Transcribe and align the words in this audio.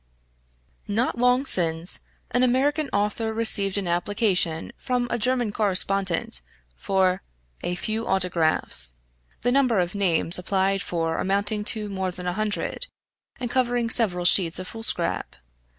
[Not 0.87 1.19
long 1.19 1.45
since 1.45 1.99
an 2.31 2.41
American 2.41 2.89
author 2.91 3.31
received 3.35 3.77
an 3.77 3.87
application 3.87 4.71
from 4.75 5.07
a 5.11 5.19
German 5.19 5.51
correspondent 5.51 6.41
for 6.75 7.21
"a 7.61 7.75
few 7.75 8.07
Autographs" 8.07 8.93
the 9.43 9.51
number 9.51 9.77
of 9.77 9.93
names 9.93 10.39
applied 10.39 10.81
for 10.81 11.19
amounting 11.19 11.63
to 11.65 11.87
more 11.87 12.09
than 12.09 12.25
a 12.25 12.33
hundred, 12.33 12.87
and 13.39 13.51
covering 13.51 13.91
several 13.91 14.25
sheets 14.25 14.57
of 14.57 14.67
foolscap. 14.67 15.35